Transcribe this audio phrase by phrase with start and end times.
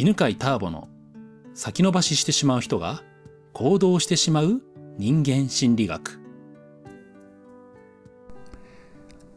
[0.00, 0.88] 犬飼ターボの
[1.52, 3.02] 先延ばししてしまう人が
[3.52, 4.62] 行動してしまう
[4.96, 6.18] 人間心理学。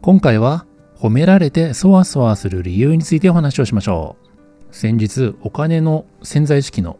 [0.01, 0.65] 今回は
[0.95, 4.15] 褒められてそわそわする理由についてお話をしましょ
[4.71, 4.73] う。
[4.73, 6.97] 先日お金の潜在意識の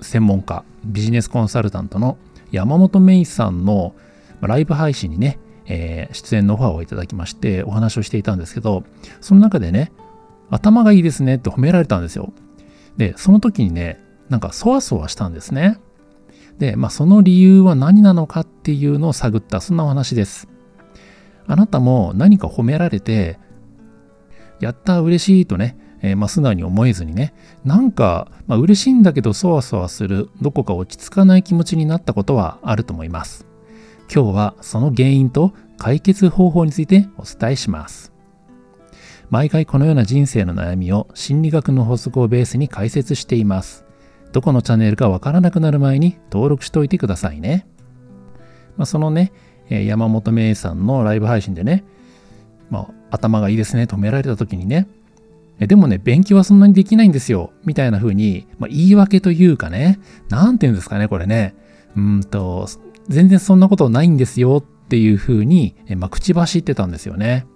[0.00, 2.16] 専門家ビジネスコンサルタントの
[2.52, 3.94] 山本芽衣さんの
[4.40, 8.82] ライブ配信にね、えー、出演のオファーをいただきましてお話をしていたんですけど
[9.20, 9.92] その中でね
[10.48, 12.32] 頭がいいですねって褒められたんですよ。
[12.96, 15.78] でその時にねなんかそわそわしたんですね
[16.58, 20.48] で、まあ、その理由は何なのかっていうのを探ったそんなお話です
[21.46, 23.38] あなたも何か褒められて
[24.60, 27.32] やった嬉しいとねえー、まあ、素直に思えずにね、
[27.64, 33.46] なんか、まあ、嬉しいんだけどそわそわする、どこか落ち着かない気持ちになったことはあると思います。
[34.14, 38.13] 今日はその原因と解決方法についてお伝えします。
[39.30, 43.84] 毎回このような人生の悩みを心理学の法則をベースに解説しています。
[44.32, 47.66] どこのチャンネルかわからなくなる前に登録しておいてくださいね。
[48.76, 49.32] まあ、そのね、
[49.68, 51.84] 山本芽さんのライブ配信でね、
[52.70, 54.88] まあ、頭がいいですね、止められた時にね、
[55.58, 57.52] でもね、勉強はそんなにできないんですよ。
[57.64, 61.54] みたいな風に、まあ、言い訳というかね、なんて言うんですかね、これね。
[61.96, 62.66] うんと、
[63.08, 67.46] 全然そんなことないんですよっていう風に、まあ、口走ってたんですよね。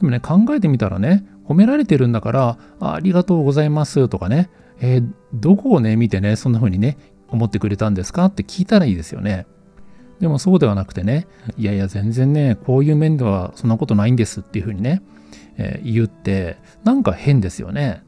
[0.00, 6.96] でもね、考えてみたらね、褒められてるんだからあ、りがとうございますとかね、えー、どこをね、見てね、そんな風にね、
[7.28, 9.46] 思ってくれたんですかって聞いたらいいですよね。
[10.20, 15.02] でもそうではなくてね、いやいや、全然ね、こういう面ではそんなことないんですっていう風にね、
[15.56, 18.02] えー、言ってなんか変ですよね。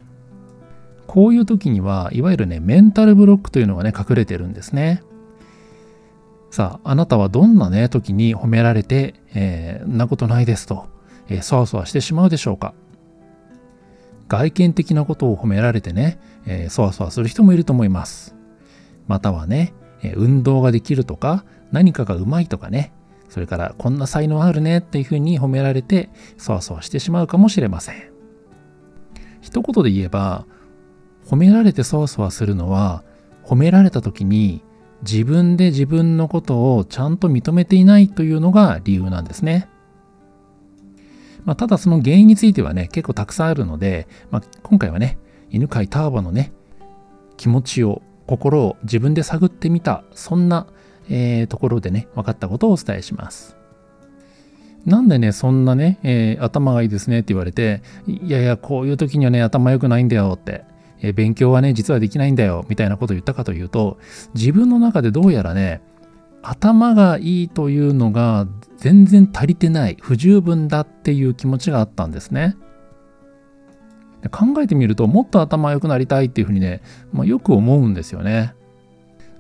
[1.07, 5.03] こういう時にはいわゆるねメンタルブロックというのがね隠れてるんですね。
[6.51, 10.89] さああなたはどんなね時に褒められて、えー、なことないですと、
[11.29, 12.75] えー、そわそわしてしまうでしょうか
[14.29, 18.35] 外見的なことを褒められてね、えー、そわそわする人もいると思います。
[19.07, 22.93] またはね、え、運動ができるとか何かがうまいとかね、
[23.29, 28.11] それからこんな才能あるねっていうふうに褒められてそわそわしてしまうかもしれません
[29.41, 30.47] 一言で言えば
[31.27, 33.03] 褒められてそわそわするのは
[33.45, 34.63] 褒められた時に
[35.03, 39.69] 自分で自分のことをちゃんと認めていないというのが理由なんですね。
[41.47, 45.19] まあ、ただその原因についてはね、結構たくさんあるので、まあ、今回はね、
[45.51, 46.53] 犬飼ターボのね、
[47.39, 50.67] 気持ちを、心を自分で探ってみた、そんな
[51.09, 53.57] えー、ところでね、分かったことをお伝えします。
[54.85, 60.65] なんでね、そんなね、えー、頭がいいですねって言われて、いやいや、こういう時にはね、頭良くないんだよって、
[61.01, 63.99] えー、勉強はね、実はできないんだよ、みたいなことを言ったかというと、
[64.35, 65.81] 自分の中でどうやらね、
[66.51, 68.47] 頭がいいというのが
[68.77, 72.57] 全然足りてない、不十分だっていう気持ちがあったんですね。
[74.31, 78.55] 考えてみると、もっと頭良くなりたいっていうふうにね、まあ、よく思うんですよね。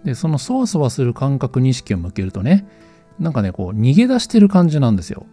[0.06, 2.64] でそのそわそわする感覚に意識を向けるとね
[3.18, 5.26] なんかねこう逃げ出してる感じなんですよ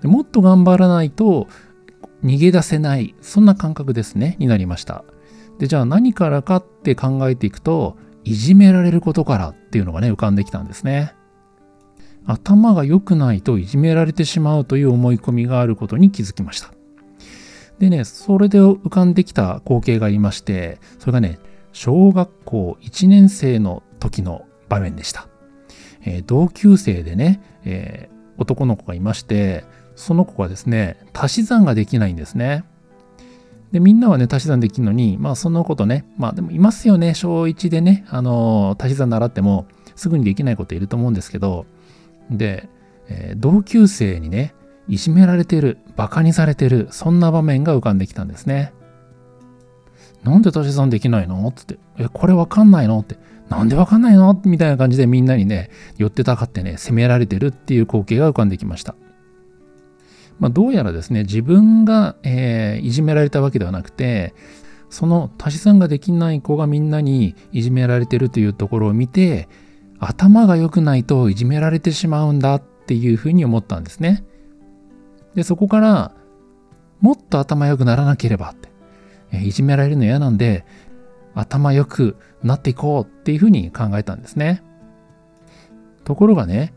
[0.00, 1.48] でもっと頑張らないと
[2.24, 5.04] 逃げ出せないそんな感覚ですねになりました
[5.58, 11.14] でじゃあ何からかって考えていくといじめられることからっていうのがね浮かんできたんですね
[12.26, 16.72] 頭が良くないといじめられてしまうという思い込みがあることに気づきました
[17.78, 21.38] でねそれで浮かんできた光景がありましてそれがね
[21.76, 25.28] 小学校1年生の時の場面でした。
[26.06, 32.64] えー、同級生でね、えー、男の子がいまして、その子がですね、足し算ができないんですね。
[33.76, 39.66] で、みんなはね、足し算できるのに、まあその子とね、まあでもいますよね、小1でね、あのー、足し算習っても
[39.96, 41.66] すぐにできない子っていると思うんですけど、
[42.30, 42.70] で、
[43.08, 44.54] えー、同級生にね、
[44.88, 48.72] いじめられてる、馬鹿にされてる、そんな場面が浮かんできたんですね。
[50.24, 51.52] なんで足し算できないの？
[51.54, 51.78] つって。
[51.98, 53.00] え、これわかんないの？
[53.00, 53.18] って。
[53.50, 54.40] なんでわかんないの？
[54.46, 58.94] みたいな感じでみんなにね、寄ってたかってね、責められてるっていう光景が浮かんできました。
[60.38, 64.34] まあ、どうやらですね、自分が、えー、いじめられたわけではなくて、
[64.90, 69.48] その足し算ができない子がみんなにいじめられてるというところを見て、
[69.98, 74.24] 頭が良くないといじめられてしまうんだっていうふうに思ったんですね。
[75.34, 76.12] で、そこから、
[77.00, 78.74] もっと頭良くならなければって。
[79.32, 80.64] いじめられるの嫌なんで、
[81.34, 84.62] 頭良くなっていこうっていうふうに考えたんですね。
[86.04, 86.72] ところがね、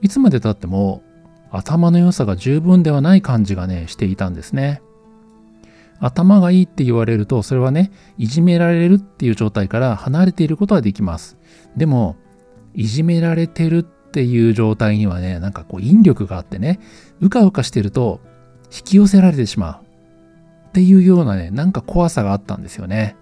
[0.00, 1.02] いつまで経っても
[1.50, 4.82] 頭の良さが十分ではない感じがね、していたんですね。
[5.98, 11.36] 頭がいいって言われると、それはね、いじめられるっていう状態から離れていることはできます。
[11.76, 12.16] でも、
[12.74, 16.80] いじめられてるっていう状態にはね、なんかこう引力があってね、
[17.20, 18.20] うかうかしてると
[18.72, 19.84] 引き寄せられてしまう。
[20.68, 23.16] っていうようなね、なんか怖さがあったんですよね。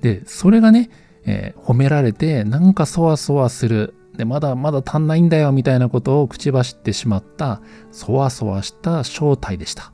[0.00, 0.88] で、それがね、
[1.26, 3.94] えー、褒められて、なんかそわそわする。
[4.16, 7.60] で、まだまだ足んないんだよみたいなことを口走ってしまった、
[7.90, 9.92] そわそわした正体でした。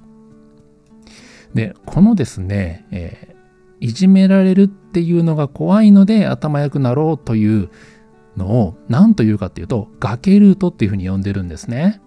[1.55, 7.71] で、このですね、えー、いじめられるっていうのが怖いので頭良くなろうという
[8.37, 12.01] のを何というかっていうと、崖ルートっていうふうに呼んでるんですね。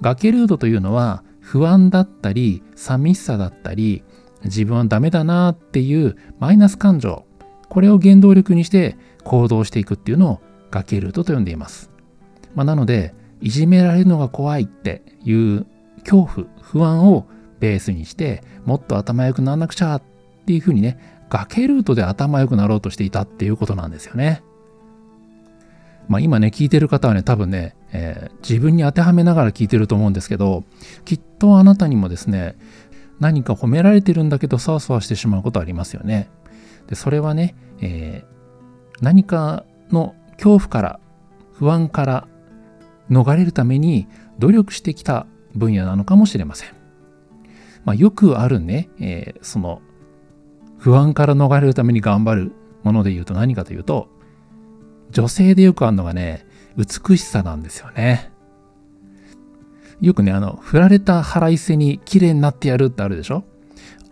[0.00, 4.02] 崖ルートというのは不安だったり寂しさだったり
[4.44, 7.24] 自分はダメだなっていうマイナス感情
[7.68, 10.40] これを原動力にして行動していくっていうのを
[10.74, 11.90] 崖ルートと呼んでいます、
[12.54, 15.66] まあ、なのでいじめられるのが怖いっていう
[16.00, 17.26] 恐怖不安を
[17.60, 20.02] ベースにしてもっと頭良くならなくちゃっ
[20.46, 24.42] ていうふうにね崖ルートで頭良くなろうとしていたっていうことなんですよね
[26.08, 30.64] まあ今ね聞いてる方はね多分ねえー、自分に当てはめながら聞いてると思うんですけど
[31.04, 32.56] きっとあなたにもですね
[33.20, 36.28] 何か褒められてるんだけどそわそわしてしまうことありますよね。
[36.88, 41.00] でそれはね、えー、何かの恐怖から
[41.52, 42.28] 不安から
[43.10, 44.08] 逃れるために
[44.38, 46.70] 努力してきた分野なのかもしれません。
[47.84, 49.82] まあ、よくあるね、えー、その
[50.78, 52.52] 不安から逃れるために頑張る
[52.82, 54.08] もので言うと何かというと
[55.10, 56.46] 女性でよくあるのがね
[56.76, 58.32] 美しさなんですよね。
[60.00, 63.44] よくね、あの、振られた腹いせに綺麗になってやるってあるでしょ？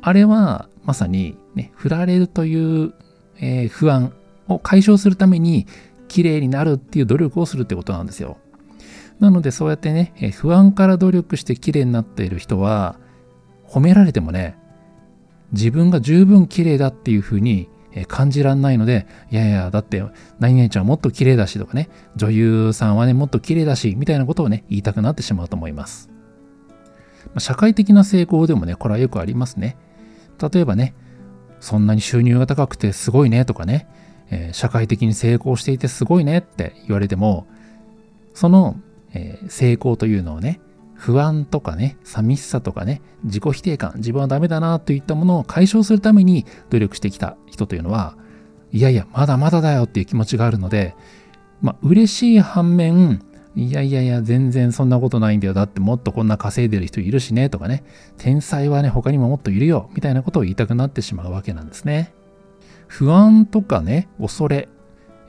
[0.01, 2.95] あれは、まさに、ね、振られるという、
[3.41, 4.13] えー、不安
[4.47, 5.67] を解消するために、
[6.13, 8.37] 綺麗になるっていう努力をするってことなんですよ。
[9.19, 12.97] なので、そうやってね、不安から努力して綺麗になっている人は、
[13.67, 14.59] 褒められてもね、
[15.53, 17.71] 自分が十分綺麗だっていうふうに
[18.09, 20.05] 感じらんないので、いやいや、だって、
[20.39, 26.11] 何々ちゃんもっと綺麗だしとかね、女優さんはね、もっと綺麗だし、みたいなことをね、言いたくなってしまうと思います。
[27.39, 29.79] 社会的な成功でもね、これはよくありますね。
[30.53, 30.95] 例えばね、
[31.61, 33.87] そんなに収入が高くてすごいねとかね、
[34.33, 37.47] えー、社会的に成功していてすごいねって言われても、
[38.33, 38.81] その、
[39.13, 40.61] えー、成功というのをね、
[40.95, 48.17] 不安とかね、寂しさとかね、自己否定感、自分はダメだなといったものを解消するために努力してきた人というのは、
[48.73, 50.97] いやいや、まだまだだよっていう気持ちがあるので、
[51.61, 53.21] まあ、嬉しい反面、
[53.55, 55.53] いやいやいや、全然そんなことないんだよ。
[55.53, 57.85] だってもっとこんな稼いでる人いるしね、とかね。
[58.17, 62.15] 天才はね、他にももっといるよ、みたいなことを言いたくなってしまうわけなんですね。
[62.93, 64.69] 不安とかね、恐れ、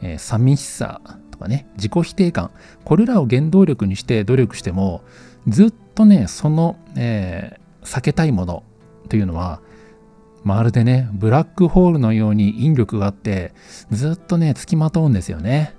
[0.02, 1.00] えー、寂しさ
[1.32, 2.52] とかね、自己否定感、
[2.84, 5.02] これらを原動力にして努力しても、
[5.48, 8.64] ずっとね、その、えー、避けたいもの
[9.08, 9.62] というのは、
[10.44, 13.54] まるでね、ブラックホールのように引力があって、
[13.92, 15.74] ずっとね、つきまとうんですよね。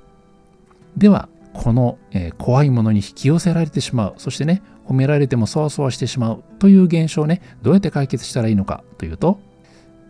[0.96, 9.38] では、この、えー、怖いものに引き寄せられてしまう、そしてね、褒められてもそわそわしてしまうという現象をね、どうやって解決したらいいのかというと、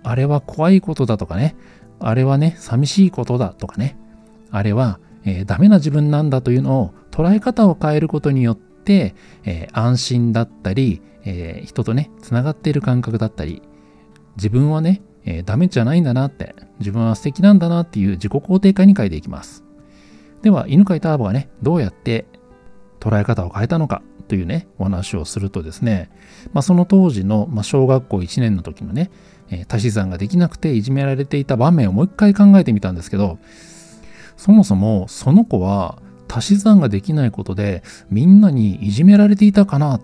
[0.05, 1.57] あれは怖いことだとかね、
[1.99, 3.97] あれはね、寂しいことだとかね、
[4.51, 9.15] あれは、えー、ダメな自分なんだというのを捉え方を変えることによって、
[9.45, 13.63] えー、安心だったり、えー、人とね、つながっている感覚だったり、
[14.37, 19.65] 自分はね、えー、ダメじゃないんだなって、自分は素敵なんだなっていう自己肯定感に変えていきます。
[20.43, 22.27] では、犬飼ターボがね、どうやって
[23.01, 24.03] 捉え方を変えたのか。
[24.29, 26.11] というね、お話をするとですね、
[26.53, 29.11] まあ、その当時の、まあ、小学校1年の時のね、
[29.51, 33.39] え足し算ができなくていじめられていた場面をもう一回考えてみたんですけど、
[34.37, 40.01] そもそもその子は足し算ができないことでみんなにいじめられていたかな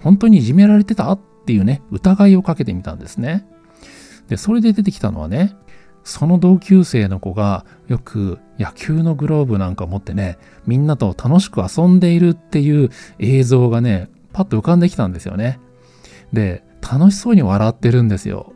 [0.00, 3.46] 本当にいじめられてたっていうね疑いをかけてみたんですね。
[4.28, 5.56] でそれで出てきたのはね
[6.04, 15.58] その同級生の子がよく野球のグローブなんか持ってねみんなと楽しく遊んでいるっていう映像がねパッと浮かんできたんですよね。
[16.32, 18.52] で楽しそうに笑ってるんですよ。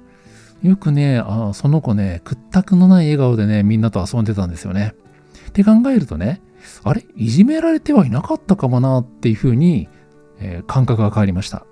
[0.62, 4.94] よくねあその子ね屈託のない笑顔でねみんなと遊んでたんですよね。
[5.48, 6.42] って考えるとね
[6.84, 9.88] あれいじめられてはいなかったかもなっていうふうに、
[10.40, 11.64] えー、感覚が変わりました。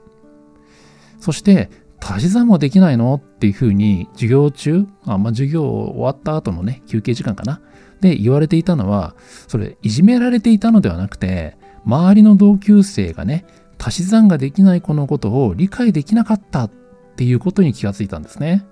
[1.21, 1.71] そして、
[2.09, 3.15] 足し算もできないの？
[3.15, 7.61] っていうふうに授業中、あまあ、授業終わった後のね、休憩時間かな？
[8.01, 9.17] で言われていたのは、
[9.49, 13.45] それ、いじめられていたのではなくて、周りの同級生がね、
[13.79, 16.71] 足し算ができない子のことを理解できなかったっ
[17.17, 18.65] ていうことに気がついたんですね。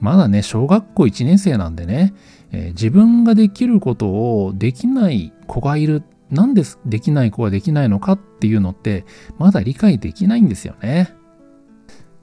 [0.00, 2.14] まだね、小学校1年生なんでね、
[2.50, 6.02] えー、自分ができることをできない子がいる。
[6.30, 9.04] なんでできない子ができないのかっていうのって、
[9.38, 11.14] まだ理解できないんですよね。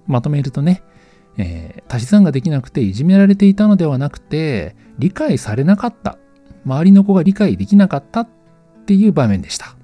[0.10, 0.84] まとめるとね、
[1.38, 6.18] えー、足し算ができなくていじめられていたのではなくて、理解されなかった。
[6.66, 8.30] 周りの子が理解できなかったっ
[8.86, 9.76] ていう場面でした。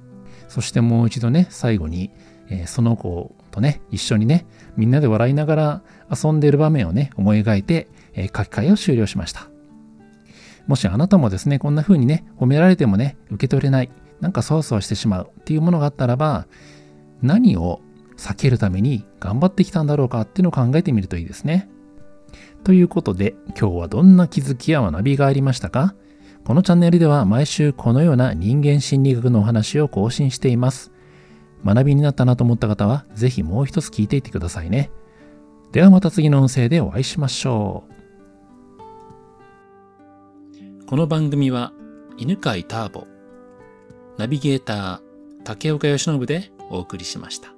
[0.50, 2.12] そしてもう一度ね、最後に、
[2.50, 9.48] えー、その子とね、一緒にね、みんなで笑いながら遊んでいる場面をね、思い描いて、えー書き換えを終了しました。
[10.67, 16.48] もしあなたもですね、こんな風にね、褒められてもね、受け取れない、なんかそわそわしてしまうっていうものがあったらば、
[17.22, 17.82] 何を
[18.17, 21.69] 避けるために頑張ってきたんだろうかっていうのを考えてみるといいですね。
[22.63, 25.95] ということで、今日はどんな気づきや学びがありましたか？
[26.43, 30.91] このチャンネルでは毎週このような人間心理学のお話を更新しています。
[31.63, 34.91] 学びになったなと思った方は、ぜひもう一つ聞いていてくださいね。
[35.72, 37.86] ではまた次の音声でお会いしましょ
[40.81, 40.86] う。
[40.86, 41.74] この番組は
[42.17, 43.07] 犬飼ターボ、
[44.19, 45.00] ナビゲーター
[45.43, 47.54] 竹岡由伸でお送りしました。